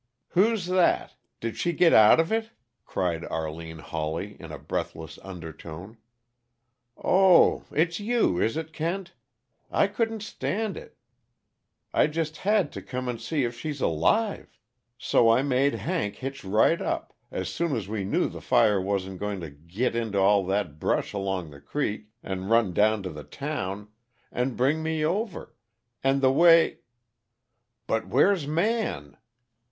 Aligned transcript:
"Who's 0.29 0.65
that? 0.65 1.15
Did 1.39 1.57
she 1.57 1.73
git 1.73 1.93
out 1.93 2.19
of 2.19 2.31
it?" 2.31 2.49
cried 2.87 3.23
Arline 3.25 3.77
Hawley, 3.77 4.35
in 4.39 4.51
a 4.51 4.57
breathless 4.57 5.19
undertone, 5.21 5.97
"Oh 6.97 7.65
it's 7.71 7.99
you, 7.99 8.41
is 8.41 8.57
it, 8.57 8.73
Kent? 8.73 9.13
I 9.69 9.85
couldn't 9.85 10.23
stand 10.23 10.75
it 10.75 10.97
I 11.93 12.07
just 12.07 12.37
had 12.37 12.71
to 12.71 12.81
come 12.81 13.07
and 13.07 13.21
see 13.21 13.43
if 13.43 13.55
she's 13.59 13.79
alive. 13.79 14.57
So 14.97 15.29
I 15.29 15.43
made 15.43 15.75
Hank 15.75 16.15
hitch 16.15 16.43
right 16.43 16.81
up 16.81 17.13
as 17.29 17.47
soon 17.49 17.75
as 17.75 17.87
we 17.87 18.03
knew 18.03 18.27
the 18.27 18.41
fire 18.41 18.81
wasn't 18.81 19.19
going 19.19 19.39
to 19.41 19.51
git 19.51 19.95
into 19.95 20.17
all 20.17 20.43
that 20.47 20.79
brush 20.79 21.13
along 21.13 21.51
the 21.51 21.61
creek, 21.61 22.07
and 22.23 22.49
run 22.49 22.73
down 22.73 23.03
to 23.03 23.11
the 23.11 23.23
town 23.23 23.87
and 24.31 24.57
bring 24.57 24.81
me 24.81 25.05
over. 25.05 25.55
And 26.03 26.21
the 26.21 26.31
way" 26.31 26.79
"But 27.85 28.07
where's 28.07 28.47
Man?" 28.47 29.15